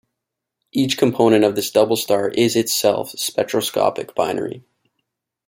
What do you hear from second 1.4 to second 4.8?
of this double star is itself a spectroscopic binary.